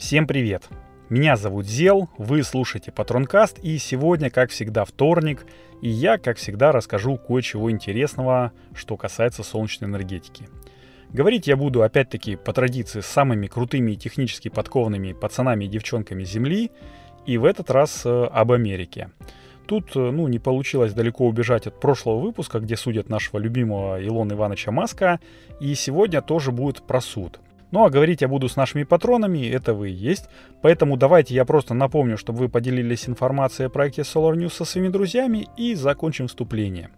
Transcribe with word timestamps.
Всем 0.00 0.26
привет! 0.26 0.66
Меня 1.10 1.36
зовут 1.36 1.66
Зел, 1.66 2.08
вы 2.16 2.42
слушаете 2.42 2.90
Патронкаст, 2.90 3.58
и 3.58 3.76
сегодня, 3.76 4.30
как 4.30 4.48
всегда, 4.48 4.86
вторник, 4.86 5.44
и 5.82 5.90
я, 5.90 6.16
как 6.16 6.38
всегда, 6.38 6.72
расскажу 6.72 7.18
кое-чего 7.18 7.70
интересного, 7.70 8.52
что 8.74 8.96
касается 8.96 9.42
солнечной 9.42 9.90
энергетики. 9.90 10.48
Говорить 11.10 11.48
я 11.48 11.56
буду, 11.56 11.82
опять-таки, 11.82 12.36
по 12.36 12.54
традиции, 12.54 13.00
с 13.00 13.06
самыми 13.06 13.46
крутыми 13.46 13.92
и 13.92 13.96
технически 13.96 14.48
подкованными 14.48 15.12
пацанами 15.12 15.66
и 15.66 15.68
девчонками 15.68 16.24
Земли, 16.24 16.70
и 17.26 17.36
в 17.36 17.44
этот 17.44 17.70
раз 17.70 18.00
э, 18.06 18.24
об 18.24 18.52
Америке. 18.52 19.10
Тут, 19.66 19.94
э, 19.96 20.10
ну, 20.10 20.28
не 20.28 20.38
получилось 20.38 20.94
далеко 20.94 21.26
убежать 21.26 21.66
от 21.66 21.78
прошлого 21.78 22.20
выпуска, 22.20 22.58
где 22.58 22.74
судят 22.78 23.10
нашего 23.10 23.38
любимого 23.38 24.02
Илона 24.02 24.32
Ивановича 24.32 24.72
Маска, 24.72 25.20
и 25.60 25.74
сегодня 25.74 26.22
тоже 26.22 26.52
будет 26.52 26.86
про 26.86 27.02
суд– 27.02 27.38
ну 27.70 27.84
а 27.84 27.90
говорить 27.90 28.22
я 28.22 28.28
буду 28.28 28.48
с 28.48 28.56
нашими 28.56 28.84
патронами, 28.84 29.48
это 29.48 29.74
вы 29.74 29.90
и 29.90 29.94
есть. 29.94 30.28
Поэтому 30.62 30.96
давайте 30.96 31.34
я 31.34 31.44
просто 31.44 31.74
напомню, 31.74 32.16
чтобы 32.16 32.40
вы 32.40 32.48
поделились 32.48 33.08
информацией 33.08 33.66
о 33.66 33.70
проекте 33.70 34.02
Solar 34.02 34.34
News 34.34 34.50
со 34.50 34.64
своими 34.64 34.88
друзьями 34.88 35.48
и 35.56 35.74
закончим 35.74 36.28
вступление. 36.28 36.90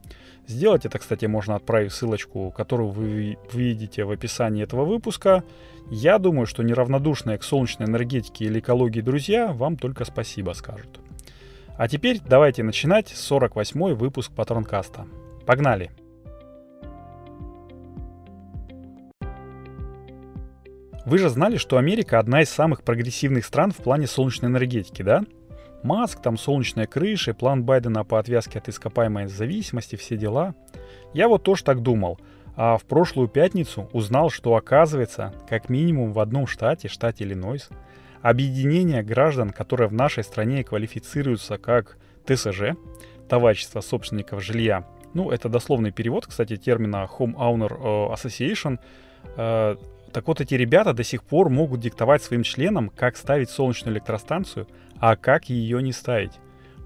Сделать 0.47 0.85
это, 0.85 0.99
кстати, 0.99 1.27
можно 1.27 1.55
отправив 1.55 1.95
ссылочку, 1.95 2.51
которую 2.51 2.91
вы 2.91 3.39
видите 3.53 4.05
в 4.05 4.11
описании 4.11 4.65
этого 4.65 4.85
выпуска. 4.85 5.45
Я 5.91 6.19
думаю, 6.19 6.47
что 6.47 6.63
неравнодушные 6.63 7.39
к 7.39 7.45
солнечной 7.45 7.89
энергетике 7.89 8.47
или 8.47 8.59
экологии 8.59 9.01
друзья 9.01 9.53
вам 9.53 9.77
только 9.77 10.05
спасибо 10.05 10.53
скажут. 10.53 11.01
А 11.77 11.89
теперь 11.89 12.21
давайте 12.29 12.63
начинать 12.63 13.09
48 13.09 13.95
выпуск 13.95 14.33
Патронкаста. 14.33 15.07
Погнали! 15.47 16.02
Вы 21.05 21.19
же 21.19 21.29
знали, 21.29 21.57
что 21.57 21.79
Америка 21.79 22.19
одна 22.19 22.43
из 22.43 22.51
самых 22.51 22.83
прогрессивных 22.85 23.45
стран 23.45 23.73
в 23.73 23.79
плане 23.79 24.07
солнечной 24.07 24.51
энергетики, 24.51 25.03
да? 25.03 25.25
Маск, 25.83 26.23
там 26.23 26.39
солнечная 26.39 26.87
крыша, 26.87 27.35
план 27.35 27.65
Байдена 27.65 28.05
по 28.05 28.21
отвязке 28.21 28.61
от 28.61 28.69
ископаемой 28.69 29.27
зависимости, 29.27 29.97
все 29.97 30.17
дела. 30.17 30.55
Я 31.13 31.27
вот 31.27 31.43
тоже 31.43 31.65
так 31.65 31.83
думал. 31.83 32.21
А 32.55 32.77
в 32.77 32.85
прошлую 32.85 33.27
пятницу 33.27 33.89
узнал, 33.93 34.31
что 34.31 34.55
оказывается, 34.55 35.35
как 35.49 35.69
минимум 35.69 36.13
в 36.13 36.21
одном 36.21 36.47
штате, 36.47 36.87
штате 36.87 37.25
Иллинойс, 37.25 37.71
объединение 38.21 39.03
граждан, 39.03 39.51
которое 39.51 39.89
в 39.89 39.93
нашей 39.93 40.23
стране 40.23 40.63
квалифицируется 40.63 41.59
как 41.59 41.99
ТСЖ, 42.27 42.77
товарищество 43.29 43.81
собственников 43.81 44.43
жилья, 44.43 44.87
ну, 45.15 45.31
это 45.31 45.49
дословный 45.49 45.91
перевод, 45.91 46.27
кстати, 46.27 46.57
термина 46.57 47.09
Home 47.19 47.35
Owner 47.35 47.73
э, 47.73 48.15
Association, 48.15 48.79
э, 49.37 49.77
так 50.13 50.29
вот, 50.29 50.41
эти 50.41 50.55
ребята 50.55 50.93
до 50.93 51.05
сих 51.05 51.23
пор 51.25 51.49
могут 51.49 51.81
диктовать 51.81 52.23
своим 52.23 52.43
членам, 52.43 52.91
как 52.91 53.17
ставить 53.17 53.51
солнечную 53.51 53.95
электростанцию, 53.95 54.67
а 54.99 55.17
как 55.17 55.49
ее 55.49 55.83
не 55.83 55.93
ставить. 55.93 56.33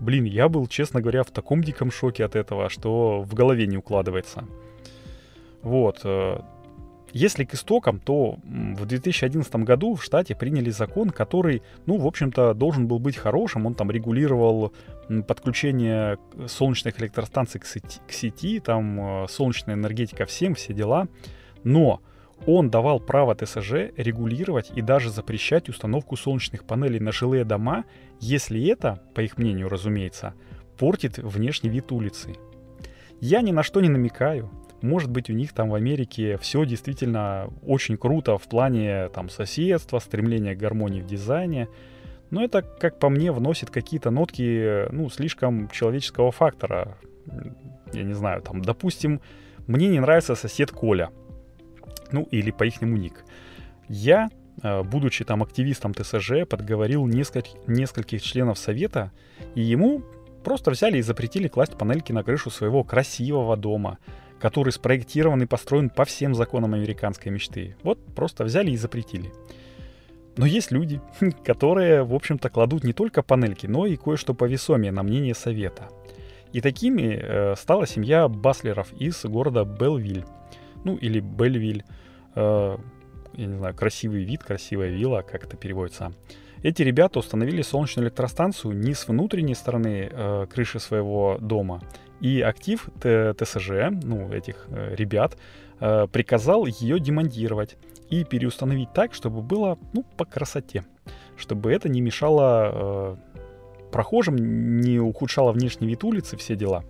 Блин, 0.00 0.24
я 0.24 0.48
был, 0.48 0.66
честно 0.66 1.00
говоря, 1.00 1.22
в 1.22 1.30
таком 1.30 1.62
диком 1.62 1.90
шоке 1.90 2.24
от 2.24 2.36
этого, 2.36 2.68
что 2.68 3.22
в 3.22 3.34
голове 3.34 3.66
не 3.66 3.78
укладывается. 3.78 4.44
Вот. 5.62 6.00
Э, 6.04 6.40
если 7.12 7.44
к 7.44 7.54
истокам, 7.54 7.98
то 7.98 8.38
в 8.44 8.84
2011 8.84 9.54
году 9.56 9.94
в 9.94 10.04
штате 10.04 10.34
приняли 10.34 10.70
закон, 10.70 11.10
который, 11.10 11.62
ну, 11.86 11.96
в 11.96 12.06
общем-то, 12.06 12.52
должен 12.52 12.86
был 12.88 12.98
быть 12.98 13.16
хорошим. 13.16 13.64
Он 13.64 13.74
там 13.74 13.90
регулировал 13.90 14.72
подключение 15.26 16.18
солнечных 16.46 17.00
электростанций 17.00 17.60
к 17.60 17.66
сети, 17.66 18.00
к 18.06 18.12
сети 18.12 18.60
там 18.60 19.24
э, 19.24 19.28
солнечная 19.28 19.76
энергетика 19.76 20.26
всем, 20.26 20.54
все 20.54 20.74
дела. 20.74 21.08
Но 21.64 22.02
он 22.44 22.70
давал 22.70 23.00
право 23.00 23.34
ТСЖ 23.34 23.92
регулировать 23.96 24.70
и 24.74 24.82
даже 24.82 25.10
запрещать 25.10 25.68
установку 25.68 26.16
солнечных 26.16 26.64
панелей 26.64 27.00
на 27.00 27.12
жилые 27.12 27.44
дома, 27.44 27.84
если 28.20 28.64
это, 28.68 29.00
по 29.14 29.20
их 29.20 29.38
мнению, 29.38 29.68
разумеется, 29.68 30.34
портит 30.78 31.18
внешний 31.18 31.70
вид 31.70 31.90
улицы. 31.92 32.36
Я 33.20 33.40
ни 33.40 33.52
на 33.52 33.62
что 33.62 33.80
не 33.80 33.88
намекаю. 33.88 34.50
Может 34.82 35.10
быть, 35.10 35.30
у 35.30 35.32
них 35.32 35.54
там 35.54 35.70
в 35.70 35.74
Америке 35.74 36.36
все 36.36 36.64
действительно 36.66 37.48
очень 37.62 37.96
круто 37.96 38.36
в 38.36 38.42
плане 38.42 39.08
там 39.08 39.30
соседства, 39.30 39.98
стремления 39.98 40.54
к 40.54 40.58
гармонии 40.58 41.00
в 41.00 41.06
дизайне. 41.06 41.68
Но 42.30 42.44
это, 42.44 42.60
как 42.60 42.98
по 42.98 43.08
мне, 43.08 43.32
вносит 43.32 43.70
какие-то 43.70 44.10
нотки, 44.10 44.92
ну, 44.92 45.08
слишком 45.08 45.70
человеческого 45.70 46.30
фактора. 46.30 46.98
Я 47.92 48.02
не 48.02 48.12
знаю, 48.12 48.42
там, 48.42 48.60
допустим, 48.60 49.22
мне 49.66 49.88
не 49.88 50.00
нравится 50.00 50.34
сосед 50.34 50.70
Коля– 50.70 51.10
ну 52.12 52.26
или 52.30 52.50
по 52.50 52.64
их 52.64 52.80
ник. 52.82 53.24
Я, 53.88 54.30
э, 54.62 54.82
будучи 54.82 55.24
там 55.24 55.42
активистом 55.42 55.94
ТСЖ, 55.94 56.46
подговорил 56.48 57.06
нескольких, 57.06 57.54
нескольких 57.66 58.22
членов 58.22 58.58
совета, 58.58 59.12
и 59.54 59.62
ему 59.62 60.02
просто 60.44 60.70
взяли 60.70 60.98
и 60.98 61.02
запретили 61.02 61.48
класть 61.48 61.76
панельки 61.76 62.12
на 62.12 62.22
крышу 62.22 62.50
своего 62.50 62.84
красивого 62.84 63.56
дома, 63.56 63.98
который 64.40 64.72
спроектирован 64.72 65.42
и 65.42 65.46
построен 65.46 65.90
по 65.90 66.04
всем 66.04 66.34
законам 66.34 66.74
американской 66.74 67.32
мечты. 67.32 67.76
Вот 67.82 67.98
просто 68.14 68.44
взяли 68.44 68.70
и 68.70 68.76
запретили. 68.76 69.32
Но 70.36 70.46
есть 70.46 70.70
люди, 70.70 71.00
которые, 71.44 72.04
в 72.04 72.14
общем-то, 72.14 72.50
кладут 72.50 72.84
не 72.84 72.92
только 72.92 73.22
панельки, 73.22 73.66
но 73.66 73.86
и 73.86 73.96
кое-что 73.96 74.34
повесомее 74.34 74.92
на 74.92 75.02
мнение 75.02 75.34
совета. 75.34 75.88
И 76.52 76.60
такими 76.60 77.18
э, 77.20 77.54
стала 77.56 77.86
семья 77.86 78.28
Баслеров 78.28 78.92
из 78.94 79.24
города 79.24 79.64
Белвиль 79.64 80.24
ну 80.86 80.96
или 80.96 81.20
Бельвиль, 81.20 81.84
э, 82.34 82.76
я 83.34 83.46
не 83.46 83.56
знаю, 83.56 83.74
красивый 83.74 84.22
вид, 84.22 84.42
красивая 84.44 84.88
вилла, 84.88 85.22
как 85.22 85.44
это 85.44 85.56
переводится. 85.56 86.12
Эти 86.62 86.82
ребята 86.82 87.18
установили 87.18 87.62
солнечную 87.62 88.06
электростанцию 88.06 88.76
не 88.76 88.94
с 88.94 89.08
внутренней 89.08 89.54
стороны 89.54 90.08
э, 90.10 90.46
крыши 90.52 90.78
своего 90.78 91.38
дома, 91.40 91.82
и 92.20 92.40
актив 92.40 92.88
ТСЖ, 93.00 93.70
ну, 94.02 94.32
этих 94.32 94.66
э, 94.70 94.94
ребят, 94.94 95.36
э, 95.80 96.06
приказал 96.10 96.66
ее 96.66 96.98
демонтировать 96.98 97.76
и 98.08 98.24
переустановить 98.24 98.92
так, 98.94 99.12
чтобы 99.12 99.42
было, 99.42 99.78
ну, 99.92 100.04
по 100.16 100.24
красоте, 100.24 100.84
чтобы 101.36 101.72
это 101.72 101.88
не 101.88 102.00
мешало 102.00 102.70
э, 102.72 103.16
прохожим, 103.92 104.36
не 104.80 104.98
ухудшало 104.98 105.52
внешний 105.52 105.88
вид 105.88 106.04
улицы, 106.04 106.36
все 106.36 106.56
дела. 106.56 106.84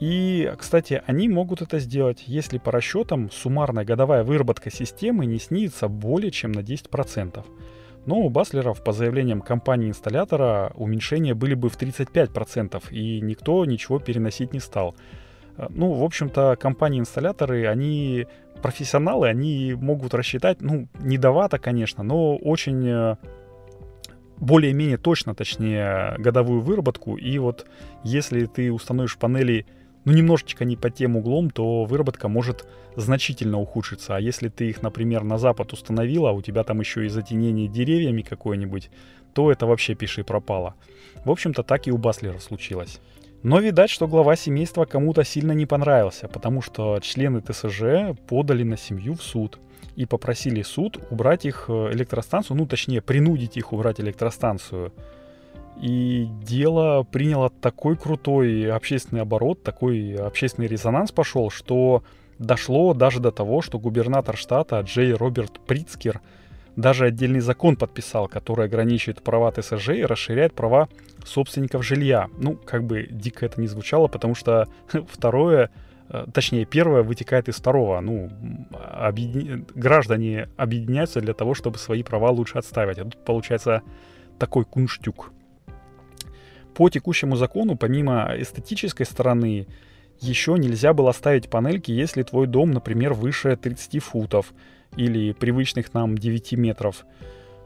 И, 0.00 0.50
кстати, 0.58 1.02
они 1.06 1.28
могут 1.28 1.60
это 1.60 1.78
сделать, 1.78 2.24
если 2.26 2.56
по 2.56 2.72
расчетам 2.72 3.30
суммарная 3.30 3.84
годовая 3.84 4.24
выработка 4.24 4.70
системы 4.70 5.26
не 5.26 5.38
снизится 5.38 5.88
более 5.88 6.30
чем 6.30 6.52
на 6.52 6.60
10%. 6.60 7.44
Но 8.06 8.20
у 8.20 8.30
Баслеров, 8.30 8.82
по 8.82 8.92
заявлениям 8.92 9.42
компании-инсталлятора, 9.42 10.72
уменьшения 10.74 11.34
были 11.34 11.52
бы 11.52 11.68
в 11.68 11.78
35%, 11.78 12.82
и 12.90 13.20
никто 13.20 13.62
ничего 13.66 13.98
переносить 13.98 14.54
не 14.54 14.60
стал. 14.60 14.94
Э, 15.58 15.66
ну, 15.68 15.92
в 15.92 16.02
общем-то, 16.02 16.56
компании-инсталляторы, 16.58 17.66
они 17.66 18.26
профессионалы, 18.62 19.28
они 19.28 19.74
могут 19.74 20.14
рассчитать, 20.14 20.62
ну, 20.62 20.88
недовато, 20.98 21.58
конечно, 21.58 22.02
но 22.02 22.36
очень 22.36 22.88
э, 22.88 23.16
более-менее 24.38 24.96
точно, 24.96 25.34
точнее, 25.34 26.14
годовую 26.18 26.62
выработку. 26.62 27.16
И 27.16 27.38
вот 27.38 27.66
если 28.02 28.46
ты 28.46 28.72
установишь 28.72 29.18
панели 29.18 29.66
ну, 30.10 30.16
немножечко 30.16 30.64
не 30.64 30.76
под 30.76 30.94
тем 30.94 31.16
углом, 31.16 31.50
то 31.50 31.84
выработка 31.84 32.26
может 32.26 32.66
значительно 32.96 33.60
ухудшиться. 33.60 34.16
А 34.16 34.20
если 34.20 34.48
ты 34.48 34.68
их, 34.68 34.82
например, 34.82 35.22
на 35.22 35.38
запад 35.38 35.72
установила, 35.72 36.30
а 36.30 36.32
у 36.32 36.42
тебя 36.42 36.64
там 36.64 36.80
еще 36.80 37.06
и 37.06 37.08
затенение 37.08 37.68
деревьями 37.68 38.22
какое-нибудь, 38.22 38.90
то 39.34 39.52
это 39.52 39.66
вообще 39.66 39.94
пиши 39.94 40.24
пропало. 40.24 40.74
В 41.24 41.30
общем-то, 41.30 41.62
так 41.62 41.86
и 41.86 41.92
у 41.92 41.96
Баслера 41.96 42.40
случилось. 42.40 43.00
Но 43.44 43.60
видать, 43.60 43.88
что 43.88 44.08
глава 44.08 44.34
семейства 44.34 44.84
кому-то 44.84 45.22
сильно 45.22 45.52
не 45.52 45.64
понравился, 45.64 46.26
потому 46.26 46.60
что 46.60 46.98
члены 47.00 47.40
ТСЖ 47.40 48.18
подали 48.26 48.64
на 48.64 48.76
семью 48.76 49.14
в 49.14 49.22
суд 49.22 49.60
и 49.94 50.06
попросили 50.06 50.62
суд 50.62 50.98
убрать 51.10 51.46
их 51.46 51.66
э, 51.68 51.90
электростанцию, 51.92 52.56
ну 52.56 52.66
точнее 52.66 53.00
принудить 53.00 53.56
их 53.56 53.72
убрать 53.72 54.00
электростанцию 54.00 54.92
и 55.80 56.28
дело 56.42 57.04
приняло 57.04 57.48
такой 57.48 57.96
крутой 57.96 58.70
общественный 58.70 59.22
оборот, 59.22 59.62
такой 59.62 60.14
общественный 60.14 60.68
резонанс 60.68 61.10
пошел, 61.10 61.50
что 61.50 62.02
дошло 62.38 62.92
даже 62.92 63.20
до 63.20 63.30
того, 63.30 63.62
что 63.62 63.78
губернатор 63.78 64.36
штата 64.36 64.80
Джей 64.80 65.14
Роберт 65.14 65.58
Прицкер 65.60 66.20
даже 66.76 67.06
отдельный 67.06 67.40
закон 67.40 67.76
подписал, 67.76 68.28
который 68.28 68.66
ограничивает 68.66 69.22
права 69.22 69.50
ТСЖ 69.52 69.90
и 69.90 70.04
расширяет 70.04 70.54
права 70.54 70.88
собственников 71.24 71.84
жилья. 71.84 72.28
Ну, 72.38 72.56
как 72.56 72.84
бы 72.84 73.08
дико 73.10 73.46
это 73.46 73.60
не 73.60 73.66
звучало, 73.66 74.06
потому 74.06 74.34
что 74.34 74.68
второе, 75.10 75.70
э, 76.10 76.26
точнее, 76.32 76.66
первое 76.66 77.02
вытекает 77.02 77.48
из 77.48 77.56
второго. 77.56 78.00
Ну, 78.00 78.30
объедин... 78.70 79.66
граждане 79.74 80.48
объединяются 80.56 81.20
для 81.20 81.32
того, 81.34 81.54
чтобы 81.54 81.78
свои 81.78 82.02
права 82.02 82.30
лучше 82.30 82.58
отставить. 82.58 82.98
А 82.98 83.04
тут 83.04 83.24
получается 83.24 83.82
такой 84.38 84.64
кунштюк 84.64 85.32
по 86.74 86.88
текущему 86.88 87.36
закону, 87.36 87.76
помимо 87.76 88.32
эстетической 88.36 89.04
стороны, 89.04 89.66
еще 90.20 90.56
нельзя 90.58 90.92
было 90.92 91.12
ставить 91.12 91.48
панельки, 91.48 91.90
если 91.90 92.22
твой 92.22 92.46
дом, 92.46 92.70
например, 92.72 93.14
выше 93.14 93.56
30 93.56 94.02
футов 94.02 94.52
или 94.96 95.32
привычных 95.32 95.94
нам 95.94 96.16
9 96.16 96.52
метров. 96.52 97.04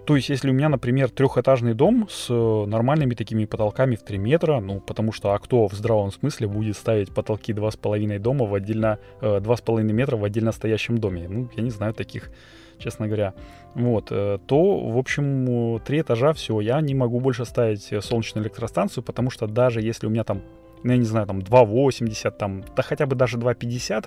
То 0.06 0.16
есть, 0.16 0.28
если 0.28 0.50
у 0.50 0.52
меня, 0.52 0.68
например, 0.68 1.08
трехэтажный 1.08 1.72
дом 1.72 2.08
с 2.10 2.26
э, 2.28 2.66
нормальными 2.66 3.14
такими 3.14 3.46
потолками 3.46 3.96
в 3.96 4.02
3 4.02 4.18
метра, 4.18 4.60
ну, 4.60 4.80
потому 4.80 5.12
что 5.12 5.32
а 5.32 5.38
кто 5.38 5.66
в 5.66 5.72
здравом 5.72 6.12
смысле 6.12 6.46
будет 6.46 6.76
ставить 6.76 7.14
потолки 7.14 7.54
2,5 7.54 8.18
дома 8.18 8.44
в 8.44 8.54
отдельно, 8.54 8.98
э, 9.22 9.40
2,5 9.40 9.82
метра 9.82 10.16
в 10.16 10.24
отдельно 10.24 10.52
стоящем 10.52 10.98
доме? 10.98 11.26
Ну, 11.28 11.48
я 11.56 11.62
не 11.62 11.70
знаю 11.70 11.94
таких, 11.94 12.30
честно 12.78 13.06
говоря. 13.06 13.32
Вот, 13.74 14.08
э, 14.10 14.38
то, 14.46 14.90
в 14.90 14.98
общем, 14.98 15.80
три 15.80 16.02
этажа, 16.02 16.34
все, 16.34 16.60
я 16.60 16.82
не 16.82 16.94
могу 16.94 17.20
больше 17.20 17.46
ставить 17.46 17.90
солнечную 18.04 18.44
электростанцию, 18.44 19.02
потому 19.04 19.30
что 19.30 19.46
даже 19.46 19.80
если 19.80 20.06
у 20.06 20.10
меня 20.10 20.24
там, 20.24 20.42
ну, 20.82 20.92
я 20.92 20.98
не 20.98 21.06
знаю, 21.06 21.26
там 21.26 21.38
2,80, 21.38 22.30
там, 22.32 22.62
да 22.76 22.82
хотя 22.82 23.06
бы 23.06 23.16
даже 23.16 23.38
2,50, 23.38 24.04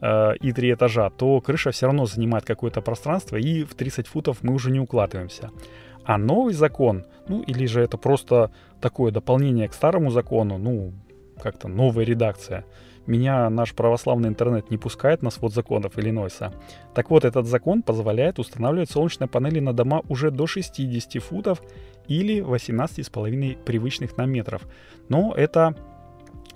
э, 0.00 0.36
и 0.36 0.52
три 0.52 0.72
этажа, 0.72 1.10
то 1.10 1.40
крыша 1.40 1.70
все 1.70 1.86
равно 1.86 2.06
занимает 2.06 2.44
какое-то 2.44 2.80
пространство, 2.80 3.36
и 3.36 3.64
в 3.64 3.74
30 3.74 4.06
футов 4.06 4.42
мы 4.42 4.54
уже 4.54 4.70
не 4.70 4.80
укладываемся. 4.80 5.50
А 6.04 6.18
новый 6.18 6.54
закон, 6.54 7.04
ну 7.28 7.42
или 7.42 7.66
же 7.66 7.80
это 7.80 7.96
просто 7.96 8.50
такое 8.80 9.10
дополнение 9.10 9.68
к 9.68 9.74
старому 9.74 10.10
закону, 10.10 10.58
ну 10.58 10.92
как-то 11.40 11.68
новая 11.68 12.04
редакция. 12.04 12.64
Меня 13.06 13.50
наш 13.50 13.74
православный 13.74 14.30
интернет 14.30 14.70
не 14.70 14.78
пускает 14.78 15.22
на 15.22 15.30
свод 15.30 15.52
законов 15.52 15.98
Иллинойса. 15.98 16.54
Так 16.94 17.10
вот, 17.10 17.24
этот 17.24 17.46
закон 17.46 17.82
позволяет 17.82 18.38
устанавливать 18.38 18.90
солнечные 18.90 19.28
панели 19.28 19.60
на 19.60 19.74
дома 19.74 20.02
уже 20.08 20.30
до 20.30 20.46
60 20.46 21.22
футов 21.22 21.60
или 22.08 22.40
18,5 22.40 23.62
привычных 23.62 24.16
нам 24.16 24.30
метров. 24.30 24.62
Но 25.08 25.34
это 25.36 25.74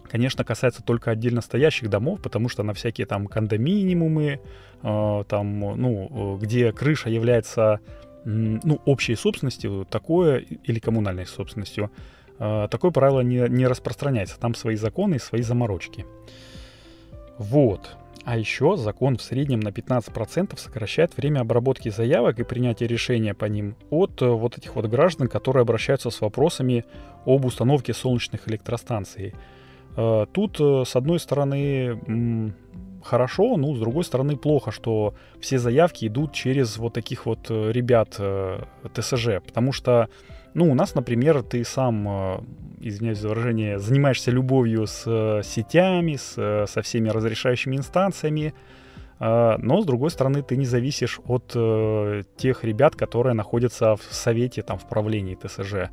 конечно, 0.09 0.45
касается 0.45 0.83
только 0.83 1.11
отдельно 1.11 1.41
стоящих 1.41 1.91
домов, 1.91 2.21
потому 2.23 2.49
что 2.49 2.63
на 2.63 2.75
всякие 2.75 3.07
там 3.07 3.27
кондоминиумы, 3.27 4.41
э, 4.83 5.25
там, 5.29 5.61
ну, 5.61 6.39
где 6.41 6.73
крыша 6.73 7.11
является, 7.11 7.81
ну, 8.25 8.81
общей 8.85 9.15
собственностью, 9.15 9.87
такое, 9.89 10.39
или 10.39 10.79
коммунальной 10.79 11.27
собственностью, 11.27 11.91
э, 12.39 12.69
такое 12.71 12.91
правило 12.91 13.21
не, 13.21 13.49
не 13.49 13.67
распространяется. 13.67 14.39
Там 14.39 14.55
свои 14.55 14.77
законы 14.77 15.17
и 15.17 15.19
свои 15.19 15.43
заморочки. 15.43 16.05
Вот. 17.39 17.97
А 18.25 18.37
еще 18.37 18.77
закон 18.77 19.17
в 19.17 19.23
среднем 19.23 19.61
на 19.61 19.69
15% 19.69 20.59
сокращает 20.59 21.17
время 21.17 21.41
обработки 21.41 21.89
заявок 21.89 22.39
и 22.39 22.45
принятия 22.45 22.87
решения 22.87 23.33
по 23.33 23.47
ним 23.47 23.75
от 23.89 24.21
э, 24.21 24.27
вот 24.27 24.59
этих 24.59 24.77
вот 24.77 24.85
граждан, 24.85 25.29
которые 25.29 25.63
обращаются 25.63 26.11
с 26.11 26.21
вопросами 26.21 26.85
об 27.25 27.47
установке 27.47 27.95
солнечных 27.95 28.47
электростанций. 28.47 29.33
Э, 29.99 30.27
тут, 30.33 30.61
э, 30.61 30.85
с 30.87 30.95
одной 30.95 31.19
стороны, 31.19 32.55
хорошо, 33.03 33.57
ну, 33.57 33.75
с 33.75 33.81
другой 33.81 34.05
стороны, 34.05 34.37
плохо, 34.37 34.71
что 34.71 35.15
все 35.41 35.59
заявки 35.59 36.07
идут 36.07 36.33
через 36.33 36.77
вот 36.79 36.95
таких 36.95 37.27
вот 37.27 37.51
э, 37.51 37.73
ребят 37.73 38.21
ТСЖ, 38.95 39.41
потому 39.45 39.73
что, 39.73 40.09
ну, 40.55 40.71
у 40.71 40.75
нас, 40.75 40.95
например, 40.95 41.43
ты 41.43 41.65
сам, 41.65 42.47
извиняюсь 42.81 43.19
за 43.19 43.29
выражение, 43.29 43.81
занимаешься 43.81 44.31
любовью 44.31 44.87
с 44.87 45.43
сетями, 45.43 46.15
с, 46.15 46.67
со 46.69 46.83
всеми 46.83 47.09
разрешающими 47.09 47.77
инстанциями, 47.77 48.55
но, 49.21 49.81
с 49.83 49.85
другой 49.85 50.11
стороны, 50.11 50.43
ты 50.43 50.57
не 50.57 50.65
зависишь 50.65 51.19
от 51.27 51.49
тех 52.37 52.63
ребят, 52.63 52.95
которые 52.95 53.35
находятся 53.35 53.97
в 53.97 54.03
совете, 54.15 54.63
там, 54.63 54.79
в 54.79 54.89
правлении 54.89 55.35
ТСЖ. 55.35 55.91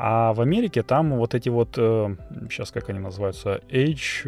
А 0.00 0.32
в 0.32 0.40
Америке 0.40 0.84
там 0.84 1.16
вот 1.16 1.34
эти 1.34 1.48
вот, 1.48 1.74
э, 1.76 2.16
сейчас 2.48 2.70
как 2.70 2.88
они 2.88 3.00
называются, 3.00 3.60
H, 3.68 4.24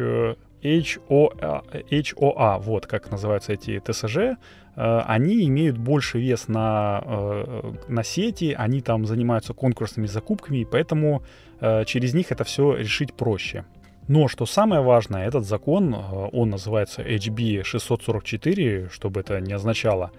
HOA, 0.61 1.63
HOA, 1.89 2.59
вот 2.59 2.87
как 2.87 3.09
называются 3.09 3.53
эти 3.53 3.79
ТСЖ, 3.79 4.17
э, 4.17 4.35
они 4.75 5.45
имеют 5.45 5.77
больше 5.77 6.19
вес 6.19 6.49
на, 6.49 7.01
э, 7.05 7.73
на 7.87 8.03
сети, 8.03 8.53
они 8.57 8.81
там 8.81 9.05
занимаются 9.05 9.53
конкурсными 9.53 10.07
закупками, 10.07 10.67
поэтому 10.69 11.23
э, 11.61 11.85
через 11.85 12.13
них 12.13 12.33
это 12.33 12.43
все 12.43 12.75
решить 12.75 13.13
проще. 13.13 13.63
Но 14.09 14.27
что 14.27 14.45
самое 14.45 14.81
важное, 14.81 15.25
этот 15.25 15.45
закон, 15.45 15.95
э, 15.95 16.29
он 16.33 16.49
называется 16.49 17.01
HB 17.01 17.63
644, 17.63 18.89
чтобы 18.91 19.21
это 19.21 19.39
не 19.39 19.53
означало, 19.53 20.11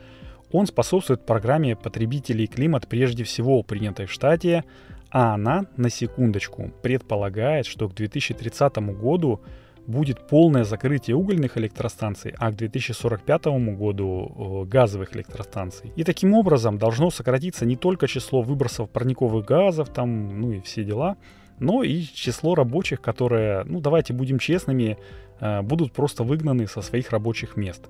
он 0.50 0.66
способствует 0.66 1.26
программе 1.26 1.76
потребителей 1.76 2.46
климат 2.46 2.88
прежде 2.88 3.24
всего 3.24 3.62
принятой 3.62 4.06
в 4.06 4.12
штате, 4.12 4.64
а 5.12 5.34
она, 5.34 5.66
на 5.76 5.90
секундочку, 5.90 6.72
предполагает, 6.82 7.66
что 7.66 7.88
к 7.88 7.94
2030 7.94 8.76
году 8.98 9.40
будет 9.86 10.26
полное 10.26 10.64
закрытие 10.64 11.16
угольных 11.16 11.58
электростанций, 11.58 12.34
а 12.38 12.50
к 12.50 12.56
2045 12.56 13.46
году 13.76 14.66
газовых 14.66 15.14
электростанций. 15.14 15.92
И 15.96 16.04
таким 16.04 16.34
образом 16.34 16.78
должно 16.78 17.10
сократиться 17.10 17.66
не 17.66 17.76
только 17.76 18.06
число 18.06 18.42
выбросов 18.42 18.88
парниковых 18.88 19.44
газов, 19.44 19.90
там, 19.90 20.40
ну 20.40 20.52
и 20.52 20.60
все 20.60 20.84
дела, 20.84 21.16
но 21.58 21.82
и 21.82 22.02
число 22.02 22.54
рабочих, 22.54 23.02
которые, 23.02 23.64
ну 23.64 23.80
давайте 23.80 24.14
будем 24.14 24.38
честными, 24.38 24.96
э, 25.40 25.62
будут 25.62 25.92
просто 25.92 26.22
выгнаны 26.22 26.66
со 26.68 26.80
своих 26.80 27.10
рабочих 27.10 27.56
мест. 27.56 27.88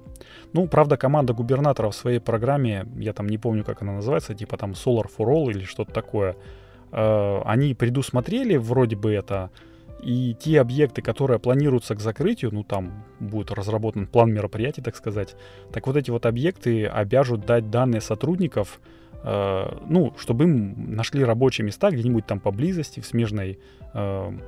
Ну, 0.53 0.67
правда, 0.67 0.97
команда 0.97 1.35
губернатора 1.35 1.91
в 1.91 1.95
своей 1.95 2.19
программе, 2.19 2.87
я 2.97 3.13
там 3.13 3.29
не 3.29 3.39
помню, 3.39 3.65
как 3.65 3.83
она 3.83 3.93
называется, 3.93 4.35
типа 4.35 4.57
там 4.57 4.73
Solar 4.73 5.07
for 5.17 5.27
All 5.27 5.51
или 5.51 5.65
что-то 5.65 5.93
такое, 5.93 6.33
Э, 6.33 6.37
они 6.93 7.75
предусмотрели 7.75 8.57
вроде 8.57 8.97
бы 8.97 9.13
это, 9.13 9.51
и 10.03 10.35
те 10.39 10.61
объекты, 10.61 11.01
которые 11.01 11.39
планируются 11.39 11.95
к 11.95 12.01
закрытию, 12.01 12.53
ну 12.53 12.65
там 12.65 13.05
будет 13.21 13.53
разработан 13.53 14.07
план 14.07 14.33
мероприятий, 14.33 14.83
так 14.83 14.97
сказать, 14.97 15.37
так 15.73 15.87
вот 15.87 15.97
эти 15.97 16.11
вот 16.11 16.27
объекты 16.27 16.87
обяжут 16.87 17.47
дать 17.47 17.71
данные 17.71 18.01
сотрудников, 18.01 18.81
э, 19.23 19.79
ну, 19.89 20.13
чтобы 20.19 20.45
им 20.45 20.97
нашли 20.97 21.25
рабочие 21.25 21.65
места 21.65 21.91
где-нибудь 21.91 22.27
там 22.27 22.41
поблизости, 22.41 22.99
в 22.99 23.07
смежной, 23.07 23.61
э, 23.95 24.39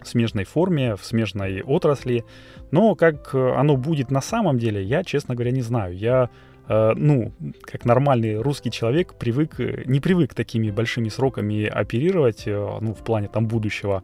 в 0.00 0.06
смежной 0.06 0.44
форме, 0.44 0.94
в 0.94 1.04
смежной 1.04 1.60
отрасли. 1.62 2.24
Но 2.70 2.94
как 2.94 3.34
оно 3.34 3.76
будет 3.76 4.12
на 4.12 4.20
самом 4.20 4.58
деле, 4.58 4.80
я, 4.80 5.02
честно 5.02 5.34
говоря, 5.34 5.50
не 5.50 5.62
знаю. 5.62 5.96
Я 5.96 6.30
Э, 6.30 6.47
ну, 6.68 7.32
как 7.62 7.84
нормальный 7.86 8.36
русский 8.40 8.70
человек, 8.70 9.14
привык, 9.14 9.58
э, 9.60 9.82
не 9.86 10.00
привык 10.00 10.34
такими 10.34 10.70
большими 10.70 11.08
сроками 11.08 11.64
оперировать, 11.64 12.46
э, 12.46 12.78
ну, 12.80 12.94
в 12.94 12.98
плане 12.98 13.28
там 13.28 13.46
будущего. 13.46 14.02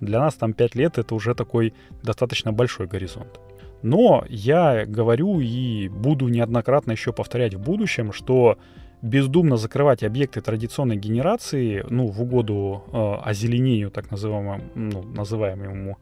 Для 0.00 0.18
нас 0.18 0.34
там 0.34 0.52
5 0.52 0.74
лет 0.74 0.98
это 0.98 1.14
уже 1.14 1.34
такой 1.34 1.72
достаточно 2.02 2.52
большой 2.52 2.86
горизонт. 2.86 3.40
Но 3.82 4.24
я 4.28 4.84
говорю 4.86 5.40
и 5.40 5.88
буду 5.88 6.28
неоднократно 6.28 6.92
еще 6.92 7.12
повторять 7.12 7.54
в 7.54 7.60
будущем, 7.60 8.12
что 8.12 8.58
бездумно 9.02 9.56
закрывать 9.56 10.02
объекты 10.02 10.40
традиционной 10.40 10.96
генерации, 10.96 11.84
ну, 11.88 12.06
в 12.06 12.20
угоду 12.22 12.84
э, 12.92 13.28
озеленению, 13.30 13.90
так 13.90 14.10
называемому, 14.10 14.64
ну, 14.74 15.02
называемому, 15.02 15.98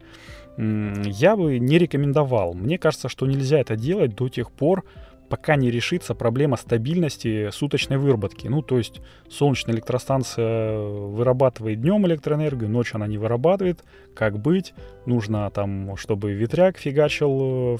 э, 0.56 0.92
я 1.06 1.36
бы 1.36 1.58
не 1.58 1.78
рекомендовал. 1.78 2.54
Мне 2.54 2.78
кажется, 2.78 3.08
что 3.08 3.26
нельзя 3.26 3.60
это 3.60 3.76
делать 3.76 4.16
до 4.16 4.28
тех 4.28 4.50
пор, 4.50 4.84
пока 5.28 5.56
не 5.56 5.70
решится 5.70 6.14
проблема 6.14 6.56
стабильности 6.56 7.50
суточной 7.50 7.98
выработки. 7.98 8.48
Ну, 8.48 8.62
то 8.62 8.78
есть 8.78 9.00
солнечная 9.28 9.74
электростанция 9.74 10.78
вырабатывает 10.78 11.80
днем 11.80 12.06
электроэнергию, 12.06 12.70
ночью 12.70 12.96
она 12.96 13.06
не 13.06 13.18
вырабатывает. 13.18 13.84
Как 14.14 14.38
быть? 14.38 14.74
Нужно 15.06 15.50
там, 15.50 15.96
чтобы 15.96 16.32
ветряк 16.32 16.78
фигачил 16.78 17.76
э, 17.76 17.78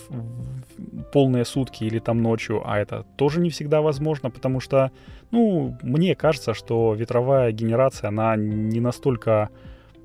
полные 1.13 1.45
сутки 1.45 1.85
или 1.85 1.99
там 1.99 2.23
ночью, 2.23 2.63
а 2.65 2.79
это 2.79 3.05
тоже 3.17 3.41
не 3.41 3.51
всегда 3.51 3.81
возможно, 3.81 4.31
потому 4.31 4.61
что, 4.61 4.91
ну, 5.31 5.77
мне 5.83 6.15
кажется, 6.15 6.55
что 6.55 6.95
ветровая 6.95 7.53
генерация, 7.53 8.09
она 8.09 8.37
не 8.37 8.81
настолько 8.81 9.51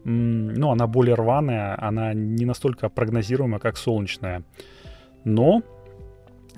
ну, 0.06 0.72
она 0.72 0.86
более 0.86 1.16
рваная, 1.16 1.78
она 1.82 2.14
не 2.14 2.44
настолько 2.46 2.90
прогнозируемая, 2.90 3.60
как 3.60 3.78
солнечная. 3.78 4.44
Но 5.24 5.62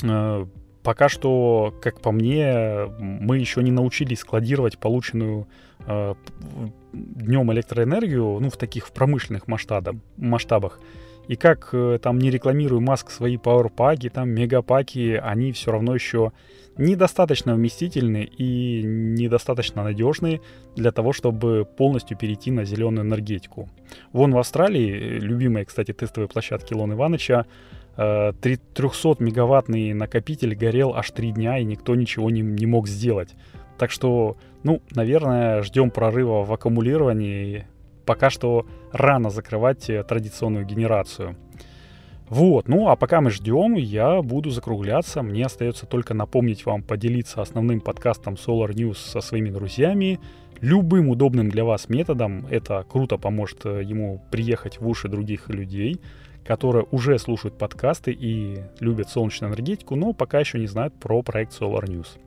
э, 0.03 0.45
пока 0.85 1.09
что, 1.09 1.73
как 1.81 1.99
по 1.99 2.11
мне, 2.11 2.85
мы 2.99 3.39
еще 3.39 3.63
не 3.63 3.71
научились 3.71 4.19
складировать 4.19 4.77
полученную 4.77 5.47
э, 5.87 6.13
днем 6.93 7.51
электроэнергию, 7.51 8.39
ну, 8.39 8.49
в 8.49 8.57
таких 8.57 8.87
в 8.87 8.91
промышленных 8.93 9.47
масштабах. 9.47 9.95
масштабах. 10.15 10.79
И 11.27 11.35
как 11.35 11.69
э, 11.73 11.97
там 12.01 12.19
не 12.19 12.29
рекламирую 12.29 12.81
Маск 12.81 13.09
свои 13.09 13.37
пауэрпаки, 13.37 14.09
там 14.09 14.29
мегапаки, 14.29 15.19
они 15.23 15.51
все 15.53 15.71
равно 15.71 15.95
еще 15.95 16.31
недостаточно 16.77 17.55
вместительны 17.55 18.23
и 18.23 18.83
недостаточно 18.83 19.83
надежны 19.83 20.41
для 20.75 20.91
того, 20.91 21.13
чтобы 21.13 21.65
полностью 21.65 22.15
перейти 22.15 22.51
на 22.51 22.63
зеленую 22.63 23.07
энергетику. 23.07 23.69
Вон 24.13 24.33
в 24.33 24.37
Австралии, 24.37 24.91
э, 24.91 25.19
любимые, 25.19 25.65
кстати, 25.65 25.93
тестовые 25.93 26.29
площадки 26.29 26.75
Лон 26.75 26.93
Ивановича, 26.93 27.47
300-мегаваттный 27.97 29.91
э, 29.91 29.93
накопитель 29.93 30.55
горел 30.55 30.93
аж 30.95 31.11
3 31.11 31.31
дня, 31.31 31.59
и 31.59 31.63
никто 31.63 31.95
ничего 31.95 32.29
не, 32.29 32.41
не 32.41 32.65
мог 32.65 32.87
сделать. 32.87 33.35
Так 33.77 33.91
что, 33.91 34.37
ну, 34.63 34.81
наверное, 34.91 35.61
ждем 35.61 35.91
прорыва 35.91 36.43
в 36.43 36.53
аккумулировании. 36.53 37.67
Пока 38.05 38.29
что 38.29 38.65
рано 38.91 39.29
закрывать 39.29 39.89
э, 39.89 40.03
традиционную 40.03 40.65
генерацию. 40.65 41.35
Вот, 42.27 42.67
ну 42.67 42.89
а 42.89 42.95
пока 42.95 43.21
мы 43.21 43.29
ждем, 43.29 43.75
я 43.75 44.21
буду 44.23 44.49
закругляться. 44.49 45.21
Мне 45.21 45.45
остается 45.45 45.85
только 45.85 46.15
напомнить 46.15 46.65
вам 46.65 46.81
поделиться 46.81 47.41
основным 47.41 47.81
подкастом 47.81 48.33
Solar 48.33 48.69
News 48.69 48.95
со 48.95 49.21
своими 49.21 49.51
друзьями. 49.51 50.19
Любым 50.59 51.09
удобным 51.09 51.49
для 51.49 51.63
вас 51.63 51.87
методом. 51.87 52.47
Это 52.49 52.83
круто 52.89 53.17
поможет 53.17 53.65
э, 53.65 53.83
ему 53.83 54.23
приехать 54.31 54.79
в 54.79 54.87
уши 54.87 55.07
других 55.07 55.49
людей, 55.49 56.01
которые 56.45 56.85
уже 56.91 57.17
слушают 57.19 57.57
подкасты 57.57 58.11
и 58.11 58.59
любят 58.79 59.09
солнечную 59.09 59.51
энергетику, 59.51 59.95
но 59.95 60.13
пока 60.13 60.39
еще 60.39 60.59
не 60.59 60.67
знают 60.67 60.93
про 60.93 61.21
проект 61.21 61.59
Solar 61.59 61.85
News. 61.85 62.19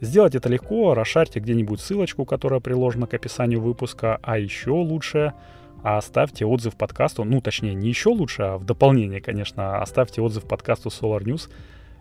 Сделать 0.00 0.34
это 0.34 0.48
легко, 0.48 0.94
расшарьте 0.94 1.40
где-нибудь 1.40 1.80
ссылочку, 1.80 2.24
которая 2.24 2.60
приложена 2.60 3.06
к 3.06 3.14
описанию 3.14 3.60
выпуска, 3.60 4.18
а 4.22 4.38
еще 4.38 4.70
лучше— 4.70 5.34
оставьте 5.82 6.44
отзыв 6.44 6.76
подкасту, 6.76 7.24
ну, 7.24 7.40
точнее, 7.40 7.74
не 7.74 7.88
еще 7.88 8.10
лучше, 8.10 8.42
а 8.42 8.58
в 8.58 8.64
дополнение, 8.64 9.20
конечно, 9.20 9.80
оставьте 9.80 10.20
отзыв 10.20 10.44
подкасту 10.44 10.88
Solar 10.88 11.22
News. 11.22 11.50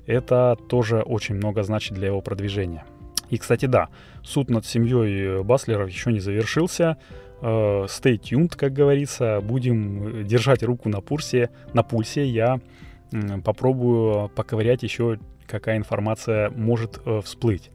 Это 0.06 0.58
тоже 0.68 1.02
очень 1.02 1.36
много 1.36 1.64
значит 1.64 1.94
для 1.94 2.08
его 2.08 2.22
продвижения. 2.22 2.86
И, 3.30 3.38
кстати, 3.38 3.66
да, 3.68 3.90
суд 4.24 4.50
над 4.50 4.66
семьей 4.66 5.44
Баслеров 5.44 5.90
еще 5.90 6.12
не 6.12 6.20
завершился. 6.20 6.98
Э, 7.42 7.86
stay 7.88 8.20
tuned, 8.20 8.56
как 8.56 8.74
говорится. 8.74 9.42
Будем 9.42 10.26
держать 10.26 10.64
руку 10.64 10.90
на 10.90 11.02
пульсе. 11.02 11.50
На 11.74 11.84
пульсе 11.84 12.26
я 12.26 12.60
попробую 13.44 14.30
поковырять 14.30 14.84
еще, 14.84 15.20
какая 15.48 15.78
информация 15.78 16.50
может 16.52 17.00
э, 17.06 17.22
всплыть. 17.24 17.72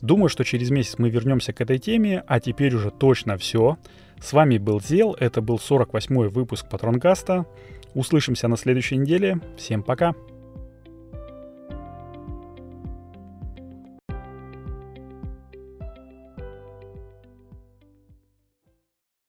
Думаю, 0.00 0.28
что 0.28 0.44
через 0.44 0.70
месяц 0.70 0.98
мы 0.98 1.10
вернемся 1.10 1.52
к 1.52 1.60
этой 1.60 1.78
теме, 1.78 2.24
а 2.26 2.40
теперь 2.40 2.74
уже 2.74 2.90
точно 2.90 3.36
все. 3.36 3.78
С 4.20 4.32
вами 4.32 4.58
был 4.58 4.80
Зел, 4.80 5.16
это 5.18 5.40
был 5.40 5.56
48-й 5.56 6.28
выпуск 6.28 6.68
Патронкаста. 6.68 7.46
Услышимся 7.94 8.48
на 8.48 8.56
следующей 8.56 8.96
неделе. 8.96 9.40
Всем 9.56 9.82
пока! 9.82 10.14